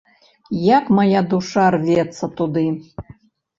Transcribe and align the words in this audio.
Як 0.77 0.85
мая 1.01 1.21
душа 1.35 1.65
рвецца 1.77 2.33
туды! 2.43 2.67